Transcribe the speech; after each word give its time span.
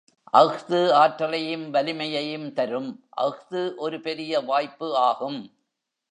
அஃது 0.33 0.93
ஆற்றலையும் 0.93 1.73
வலிமையையும் 1.73 2.53
தரும் 2.53 3.05
அஃது 3.09 3.73
ஒரு 3.77 4.01
பெரிய 4.01 4.39
வாய்ப்பு 4.39 4.97
ஆகும். 4.97 5.39